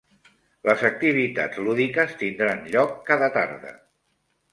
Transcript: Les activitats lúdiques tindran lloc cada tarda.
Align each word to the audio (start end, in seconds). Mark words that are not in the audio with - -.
Les 0.67 0.85
activitats 0.87 1.59
lúdiques 1.67 2.15
tindran 2.21 2.63
lloc 2.77 2.95
cada 3.11 3.29
tarda. 3.37 3.75